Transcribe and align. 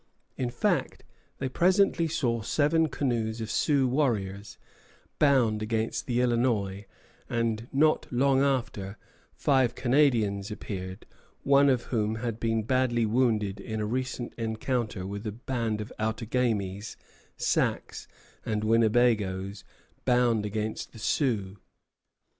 In 0.35 0.49
fact, 0.49 1.03
they 1.37 1.47
presently 1.47 2.07
saw 2.07 2.41
seven 2.41 2.87
canoes 2.89 3.39
of 3.39 3.51
Sioux 3.51 3.87
warriors, 3.87 4.57
bound 5.19 5.61
against 5.61 6.07
the 6.07 6.21
Illinois; 6.21 6.87
and 7.29 7.67
not 7.71 8.07
long 8.11 8.41
after, 8.41 8.97
five 9.35 9.75
Canadians 9.75 10.49
appeared, 10.49 11.05
one 11.43 11.69
of 11.69 11.83
whom 11.93 12.15
had 12.15 12.39
been 12.39 12.63
badly 12.63 13.05
wounded 13.05 13.59
in 13.59 13.79
a 13.79 13.85
recent 13.85 14.33
encounter 14.39 15.05
with 15.05 15.27
a 15.27 15.31
band 15.31 15.81
of 15.81 15.93
Outagamies, 15.99 16.97
Sacs, 17.37 18.07
and 18.43 18.63
Winnebagoes 18.63 19.63
bound 20.03 20.47
against 20.47 20.93
the 20.93 20.97
Sioux. 20.97 21.57